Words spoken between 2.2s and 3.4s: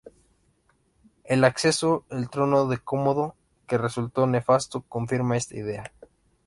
trono de Cómodo,